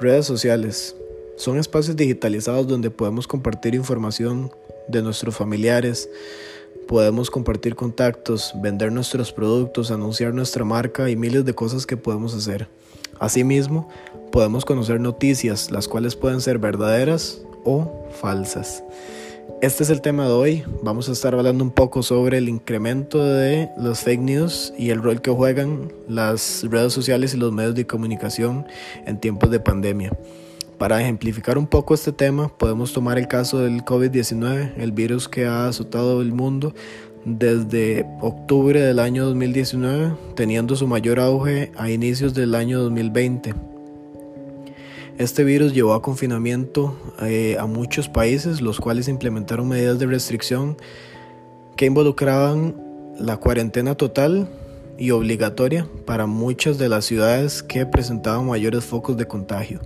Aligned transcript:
Redes 0.00 0.26
sociales 0.26 0.94
son 1.36 1.58
espacios 1.58 1.96
digitalizados 1.96 2.68
donde 2.68 2.88
podemos 2.88 3.26
compartir 3.26 3.74
información 3.74 4.52
de 4.86 5.02
nuestros 5.02 5.36
familiares, 5.36 6.08
podemos 6.86 7.30
compartir 7.30 7.74
contactos, 7.74 8.52
vender 8.62 8.92
nuestros 8.92 9.32
productos, 9.32 9.90
anunciar 9.90 10.32
nuestra 10.32 10.64
marca 10.64 11.10
y 11.10 11.16
miles 11.16 11.44
de 11.44 11.52
cosas 11.52 11.84
que 11.84 11.96
podemos 11.96 12.32
hacer. 12.32 12.68
Asimismo, 13.18 13.88
podemos 14.30 14.64
conocer 14.64 15.00
noticias, 15.00 15.72
las 15.72 15.88
cuales 15.88 16.14
pueden 16.14 16.40
ser 16.40 16.60
verdaderas 16.60 17.42
o 17.64 18.06
falsas. 18.20 18.84
Este 19.60 19.82
es 19.82 19.90
el 19.90 20.00
tema 20.00 20.24
de 20.26 20.30
hoy. 20.30 20.64
Vamos 20.84 21.08
a 21.08 21.12
estar 21.12 21.34
hablando 21.34 21.64
un 21.64 21.72
poco 21.72 22.04
sobre 22.04 22.38
el 22.38 22.48
incremento 22.48 23.24
de 23.24 23.68
los 23.76 24.00
fake 24.00 24.20
news 24.20 24.72
y 24.78 24.90
el 24.90 25.02
rol 25.02 25.20
que 25.20 25.32
juegan 25.32 25.92
las 26.06 26.64
redes 26.70 26.92
sociales 26.92 27.34
y 27.34 27.38
los 27.38 27.52
medios 27.52 27.74
de 27.74 27.84
comunicación 27.84 28.66
en 29.04 29.18
tiempos 29.18 29.50
de 29.50 29.58
pandemia. 29.58 30.12
Para 30.78 31.02
ejemplificar 31.02 31.58
un 31.58 31.66
poco 31.66 31.94
este 31.94 32.12
tema, 32.12 32.56
podemos 32.56 32.92
tomar 32.92 33.18
el 33.18 33.26
caso 33.26 33.58
del 33.58 33.84
COVID-19, 33.84 34.74
el 34.76 34.92
virus 34.92 35.28
que 35.28 35.46
ha 35.46 35.66
azotado 35.66 36.22
el 36.22 36.32
mundo 36.32 36.72
desde 37.24 38.06
octubre 38.20 38.80
del 38.80 39.00
año 39.00 39.26
2019, 39.26 40.12
teniendo 40.36 40.76
su 40.76 40.86
mayor 40.86 41.18
auge 41.18 41.72
a 41.76 41.90
inicios 41.90 42.32
del 42.32 42.54
año 42.54 42.80
2020. 42.80 43.77
Este 45.18 45.42
virus 45.42 45.74
llevó 45.74 45.94
a 45.94 46.02
confinamiento 46.02 46.96
eh, 47.20 47.56
a 47.58 47.66
muchos 47.66 48.08
países, 48.08 48.60
los 48.60 48.78
cuales 48.78 49.08
implementaron 49.08 49.66
medidas 49.66 49.98
de 49.98 50.06
restricción 50.06 50.76
que 51.76 51.86
involucraban 51.86 52.76
la 53.18 53.36
cuarentena 53.36 53.96
total 53.96 54.48
y 54.96 55.10
obligatoria 55.10 55.88
para 56.06 56.26
muchas 56.26 56.78
de 56.78 56.88
las 56.88 57.04
ciudades 57.04 57.64
que 57.64 57.84
presentaban 57.84 58.46
mayores 58.46 58.84
focos 58.84 59.16
de 59.16 59.26
contagio. 59.26 59.80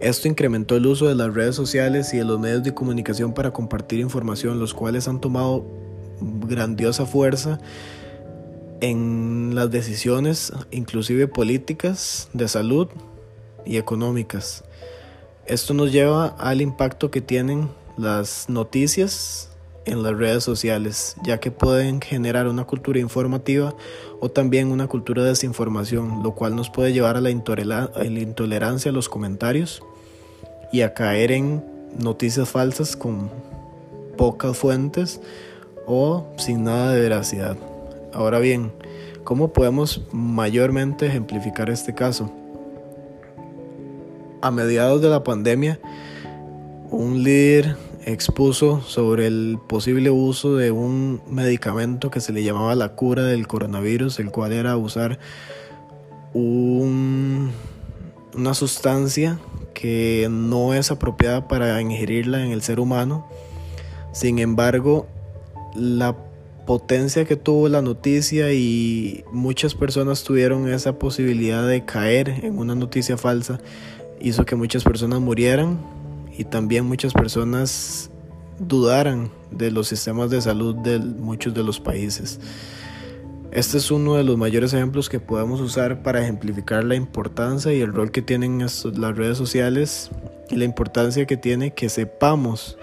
Esto 0.00 0.26
incrementó 0.26 0.74
el 0.74 0.86
uso 0.86 1.06
de 1.06 1.16
las 1.16 1.34
redes 1.34 1.54
sociales 1.54 2.14
y 2.14 2.16
de 2.16 2.24
los 2.24 2.40
medios 2.40 2.62
de 2.62 2.72
comunicación 2.72 3.34
para 3.34 3.50
compartir 3.50 4.00
información, 4.00 4.58
los 4.58 4.72
cuales 4.72 5.06
han 5.06 5.20
tomado 5.20 5.66
grandiosa 6.48 7.04
fuerza 7.04 7.60
en 8.80 9.54
las 9.54 9.70
decisiones, 9.70 10.50
inclusive 10.70 11.28
políticas, 11.28 12.30
de 12.32 12.48
salud 12.48 12.88
y 13.64 13.76
económicas. 13.76 14.64
Esto 15.46 15.74
nos 15.74 15.92
lleva 15.92 16.26
al 16.38 16.60
impacto 16.60 17.10
que 17.10 17.20
tienen 17.20 17.68
las 17.96 18.48
noticias 18.48 19.50
en 19.84 20.02
las 20.02 20.16
redes 20.16 20.44
sociales, 20.44 21.16
ya 21.24 21.38
que 21.38 21.50
pueden 21.50 22.00
generar 22.00 22.46
una 22.46 22.64
cultura 22.64 23.00
informativa 23.00 23.74
o 24.20 24.30
también 24.30 24.70
una 24.70 24.86
cultura 24.86 25.22
de 25.22 25.30
desinformación, 25.30 26.22
lo 26.22 26.34
cual 26.34 26.54
nos 26.54 26.70
puede 26.70 26.92
llevar 26.92 27.16
a 27.16 27.20
la, 27.20 27.30
intolerancia 27.30 28.90
a 28.90 28.94
los 28.94 29.08
comentarios 29.08 29.82
y 30.72 30.82
a 30.82 30.94
caer 30.94 31.32
en 31.32 31.64
noticias 31.98 32.48
falsas 32.48 32.94
con 32.96 33.30
pocas 34.16 34.56
fuentes 34.56 35.20
o 35.86 36.26
sin 36.36 36.64
nada 36.64 36.92
de 36.92 37.00
veracidad. 37.00 37.56
Ahora 38.12 38.38
bien, 38.38 38.72
¿cómo 39.24 39.52
podemos 39.52 40.02
mayormente 40.12 41.06
ejemplificar 41.06 41.70
este 41.70 41.94
caso? 41.94 42.30
A 44.42 44.50
mediados 44.50 45.02
de 45.02 45.08
la 45.08 45.22
pandemia, 45.22 45.78
un 46.90 47.22
líder 47.22 47.76
expuso 48.04 48.80
sobre 48.82 49.26
el 49.26 49.58
posible 49.68 50.10
uso 50.10 50.56
de 50.56 50.70
un 50.70 51.20
medicamento 51.28 52.10
que 52.10 52.20
se 52.20 52.32
le 52.32 52.42
llamaba 52.42 52.74
la 52.74 52.94
cura 52.94 53.24
del 53.24 53.46
coronavirus, 53.46 54.18
el 54.18 54.30
cual 54.30 54.52
era 54.52 54.76
usar 54.76 55.18
un, 56.32 57.50
una 58.34 58.54
sustancia 58.54 59.38
que 59.74 60.28
no 60.30 60.74
es 60.74 60.90
apropiada 60.90 61.48
para 61.48 61.80
ingerirla 61.80 62.44
en 62.44 62.52
el 62.52 62.62
ser 62.62 62.80
humano. 62.80 63.26
Sin 64.12 64.38
embargo, 64.38 65.06
la 65.74 66.16
potencia 66.66 67.24
que 67.24 67.36
tuvo 67.36 67.68
la 67.68 67.82
noticia 67.82 68.52
y 68.52 69.24
muchas 69.32 69.74
personas 69.74 70.22
tuvieron 70.22 70.68
esa 70.68 70.98
posibilidad 70.98 71.66
de 71.66 71.84
caer 71.84 72.44
en 72.44 72.58
una 72.58 72.74
noticia 72.74 73.16
falsa 73.16 73.60
hizo 74.20 74.44
que 74.44 74.56
muchas 74.56 74.84
personas 74.84 75.20
murieran 75.20 75.78
y 76.36 76.44
también 76.44 76.86
muchas 76.86 77.12
personas 77.12 78.10
dudaran 78.58 79.30
de 79.50 79.70
los 79.70 79.88
sistemas 79.88 80.30
de 80.30 80.40
salud 80.40 80.74
de 80.76 80.98
muchos 80.98 81.54
de 81.54 81.62
los 81.62 81.80
países. 81.80 82.38
Este 83.52 83.78
es 83.78 83.90
uno 83.90 84.14
de 84.14 84.22
los 84.22 84.38
mayores 84.38 84.72
ejemplos 84.74 85.08
que 85.08 85.18
podemos 85.18 85.60
usar 85.60 86.02
para 86.04 86.22
ejemplificar 86.22 86.84
la 86.84 86.94
importancia 86.94 87.72
y 87.72 87.80
el 87.80 87.92
rol 87.92 88.12
que 88.12 88.22
tienen 88.22 88.60
las 88.60 89.16
redes 89.16 89.38
sociales 89.38 90.10
y 90.50 90.56
la 90.56 90.64
importancia 90.64 91.26
que 91.26 91.36
tiene 91.36 91.72
que 91.74 91.88
sepamos 91.88 92.78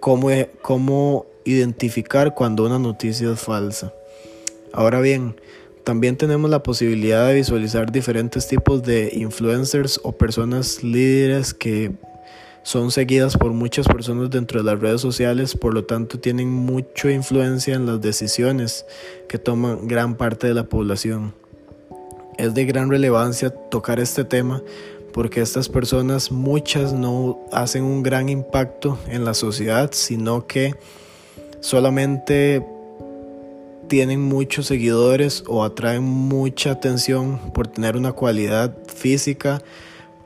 cómo, 0.00 0.30
e, 0.30 0.50
identificar 1.44 2.34
cuando 2.34 2.66
una 2.66 2.78
noticia 2.78 3.32
es 3.32 3.40
falsa. 3.40 3.94
Ahora 4.72 5.00
bien, 5.00 5.36
también 5.84 6.16
tenemos 6.16 6.50
la 6.50 6.62
posibilidad 6.62 7.26
de 7.26 7.34
visualizar 7.34 7.90
diferentes 7.90 8.46
tipos 8.46 8.82
de 8.82 9.10
influencers 9.14 10.00
o 10.02 10.12
personas 10.12 10.82
líderes 10.82 11.54
que 11.54 11.92
son 12.62 12.92
seguidas 12.92 13.36
por 13.36 13.52
muchas 13.52 13.88
personas 13.88 14.30
dentro 14.30 14.62
de 14.62 14.70
las 14.70 14.80
redes 14.80 15.00
sociales, 15.00 15.56
por 15.56 15.74
lo 15.74 15.84
tanto 15.84 16.20
tienen 16.20 16.48
mucha 16.48 17.10
influencia 17.10 17.74
en 17.74 17.86
las 17.86 18.00
decisiones 18.00 18.86
que 19.28 19.38
toman 19.38 19.88
gran 19.88 20.16
parte 20.16 20.46
de 20.46 20.54
la 20.54 20.64
población. 20.64 21.34
Es 22.38 22.54
de 22.54 22.64
gran 22.64 22.88
relevancia 22.88 23.50
tocar 23.50 23.98
este 23.98 24.24
tema 24.24 24.62
porque 25.12 25.40
estas 25.40 25.68
personas 25.68 26.30
muchas 26.30 26.92
no 26.92 27.40
hacen 27.52 27.84
un 27.84 28.02
gran 28.02 28.28
impacto 28.28 28.98
en 29.08 29.24
la 29.24 29.34
sociedad, 29.34 29.90
sino 29.92 30.46
que 30.46 30.74
solamente 31.60 32.64
tienen 33.92 34.22
muchos 34.22 34.68
seguidores 34.68 35.44
o 35.48 35.62
atraen 35.62 36.02
mucha 36.02 36.70
atención 36.70 37.38
por 37.52 37.68
tener 37.68 37.94
una 37.94 38.12
cualidad 38.12 38.74
física 38.86 39.60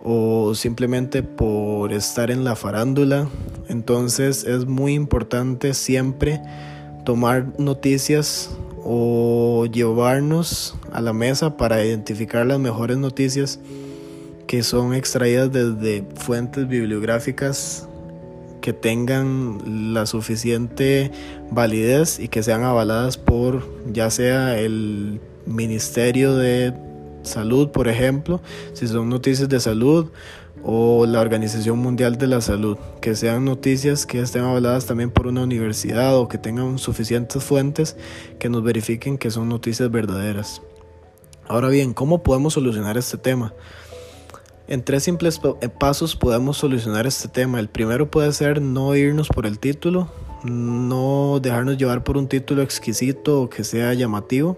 o 0.04 0.54
simplemente 0.54 1.24
por 1.24 1.92
estar 1.92 2.30
en 2.30 2.44
la 2.44 2.54
farándula. 2.54 3.28
Entonces 3.68 4.44
es 4.44 4.66
muy 4.66 4.94
importante 4.94 5.74
siempre 5.74 6.40
tomar 7.04 7.58
noticias 7.58 8.50
o 8.84 9.66
llevarnos 9.66 10.76
a 10.92 11.00
la 11.00 11.12
mesa 11.12 11.56
para 11.56 11.84
identificar 11.84 12.46
las 12.46 12.60
mejores 12.60 12.98
noticias 12.98 13.58
que 14.46 14.62
son 14.62 14.94
extraídas 14.94 15.50
desde 15.50 16.04
fuentes 16.14 16.68
bibliográficas 16.68 17.88
que 18.66 18.72
tengan 18.72 19.94
la 19.94 20.06
suficiente 20.06 21.12
validez 21.52 22.18
y 22.18 22.26
que 22.26 22.42
sean 22.42 22.64
avaladas 22.64 23.16
por 23.16 23.62
ya 23.92 24.10
sea 24.10 24.58
el 24.58 25.20
Ministerio 25.46 26.34
de 26.34 26.74
salud, 27.22 27.68
por 27.68 27.86
ejemplo, 27.86 28.40
si 28.72 28.88
son 28.88 29.08
noticias 29.08 29.48
de 29.48 29.60
salud 29.60 30.10
o 30.64 31.06
la 31.06 31.20
Organización 31.20 31.78
Mundial 31.78 32.18
de 32.18 32.26
la 32.26 32.40
Salud, 32.40 32.76
que 33.00 33.14
sean 33.14 33.44
noticias 33.44 34.04
que 34.04 34.18
estén 34.18 34.42
avaladas 34.42 34.86
también 34.86 35.12
por 35.12 35.28
una 35.28 35.44
universidad 35.44 36.18
o 36.18 36.26
que 36.26 36.36
tengan 36.36 36.80
suficientes 36.80 37.44
fuentes 37.44 37.96
que 38.40 38.48
nos 38.48 38.64
verifiquen 38.64 39.16
que 39.16 39.30
son 39.30 39.48
noticias 39.48 39.92
verdaderas. 39.92 40.60
Ahora 41.46 41.68
bien, 41.68 41.94
¿cómo 41.94 42.24
podemos 42.24 42.54
solucionar 42.54 42.98
este 42.98 43.16
tema? 43.16 43.54
En 44.68 44.82
tres 44.82 45.04
simples 45.04 45.40
eh, 45.60 45.68
pasos 45.68 46.16
podemos 46.16 46.56
solucionar 46.56 47.06
este 47.06 47.28
tema. 47.28 47.60
El 47.60 47.68
primero 47.68 48.10
puede 48.10 48.32
ser 48.32 48.60
no 48.60 48.94
irnos 48.94 49.28
por 49.28 49.46
el 49.46 49.58
título, 49.58 50.08
no 50.44 51.38
dejarnos 51.40 51.78
llevar 51.78 52.04
por 52.04 52.16
un 52.16 52.28
título 52.28 52.62
exquisito 52.62 53.42
o 53.42 53.50
que 53.50 53.64
sea 53.64 53.94
llamativo 53.94 54.56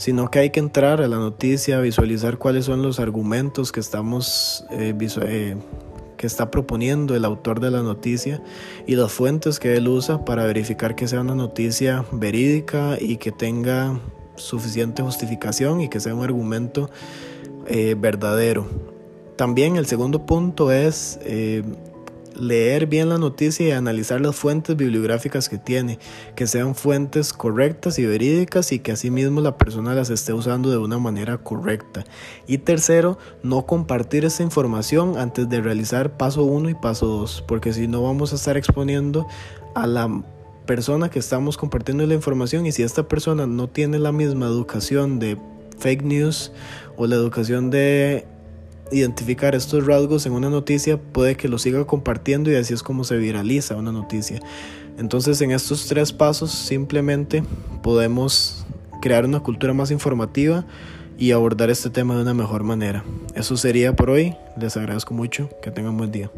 sino 0.00 0.30
que 0.30 0.38
hay 0.38 0.48
que 0.48 0.60
entrar 0.60 1.02
a 1.02 1.08
la 1.08 1.18
noticia, 1.18 1.78
visualizar 1.78 2.38
cuáles 2.38 2.64
son 2.64 2.80
los 2.80 2.98
argumentos 2.98 3.70
que 3.70 3.80
estamos 3.80 4.64
eh, 4.70 4.94
eh, 4.98 5.56
que 6.16 6.26
está 6.26 6.50
proponiendo 6.50 7.14
el 7.14 7.22
autor 7.26 7.60
de 7.60 7.70
la 7.70 7.82
noticia 7.82 8.42
y 8.86 8.96
las 8.96 9.12
fuentes 9.12 9.58
que 9.58 9.76
él 9.76 9.88
usa 9.88 10.24
para 10.24 10.46
verificar 10.46 10.94
que 10.94 11.06
sea 11.06 11.20
una 11.20 11.34
noticia 11.34 12.06
verídica 12.12 12.96
y 12.98 13.18
que 13.18 13.30
tenga 13.30 14.00
suficiente 14.36 15.02
justificación 15.02 15.82
y 15.82 15.90
que 15.90 16.00
sea 16.00 16.14
un 16.14 16.24
argumento 16.24 16.88
eh, 17.66 17.94
verdadero. 17.94 18.89
También 19.40 19.76
el 19.76 19.86
segundo 19.86 20.26
punto 20.26 20.70
es 20.70 21.18
leer 22.38 22.86
bien 22.86 23.08
la 23.08 23.16
noticia 23.16 23.68
y 23.68 23.70
analizar 23.70 24.20
las 24.20 24.36
fuentes 24.36 24.76
bibliográficas 24.76 25.48
que 25.48 25.56
tiene, 25.56 25.98
que 26.34 26.46
sean 26.46 26.74
fuentes 26.74 27.32
correctas 27.32 27.98
y 27.98 28.04
verídicas 28.04 28.70
y 28.70 28.80
que 28.80 28.92
asimismo 28.92 29.40
la 29.40 29.56
persona 29.56 29.94
las 29.94 30.10
esté 30.10 30.34
usando 30.34 30.70
de 30.70 30.76
una 30.76 30.98
manera 30.98 31.38
correcta. 31.38 32.04
Y 32.46 32.58
tercero, 32.58 33.16
no 33.42 33.64
compartir 33.64 34.26
esa 34.26 34.42
información 34.42 35.16
antes 35.16 35.48
de 35.48 35.62
realizar 35.62 36.18
paso 36.18 36.44
1 36.44 36.68
y 36.68 36.74
paso 36.74 37.06
2, 37.06 37.44
porque 37.48 37.72
si 37.72 37.88
no 37.88 38.02
vamos 38.02 38.34
a 38.34 38.36
estar 38.36 38.58
exponiendo 38.58 39.26
a 39.74 39.86
la 39.86 40.22
persona 40.66 41.08
que 41.08 41.18
estamos 41.18 41.56
compartiendo 41.56 42.06
la 42.06 42.12
información 42.12 42.66
y 42.66 42.72
si 42.72 42.82
esta 42.82 43.08
persona 43.08 43.46
no 43.46 43.70
tiene 43.70 43.98
la 44.00 44.12
misma 44.12 44.44
educación 44.44 45.18
de 45.18 45.38
fake 45.78 46.02
news 46.02 46.52
o 46.98 47.06
la 47.06 47.16
educación 47.16 47.70
de 47.70 48.26
identificar 48.92 49.54
estos 49.54 49.86
rasgos 49.86 50.26
en 50.26 50.32
una 50.32 50.50
noticia, 50.50 50.98
puede 50.98 51.36
que 51.36 51.48
lo 51.48 51.58
siga 51.58 51.86
compartiendo 51.86 52.50
y 52.50 52.56
así 52.56 52.74
es 52.74 52.82
como 52.82 53.04
se 53.04 53.16
viraliza 53.16 53.76
una 53.76 53.92
noticia. 53.92 54.40
Entonces 54.98 55.40
en 55.40 55.50
estos 55.52 55.86
tres 55.86 56.12
pasos 56.12 56.50
simplemente 56.50 57.42
podemos 57.82 58.66
crear 59.00 59.24
una 59.24 59.40
cultura 59.40 59.72
más 59.72 59.90
informativa 59.90 60.66
y 61.18 61.32
abordar 61.32 61.70
este 61.70 61.90
tema 61.90 62.16
de 62.16 62.22
una 62.22 62.34
mejor 62.34 62.64
manera. 62.64 63.04
Eso 63.34 63.56
sería 63.56 63.94
por 63.94 64.10
hoy. 64.10 64.34
Les 64.58 64.76
agradezco 64.76 65.14
mucho. 65.14 65.50
Que 65.62 65.70
tengan 65.70 65.96
buen 65.96 66.10
día. 66.10 66.30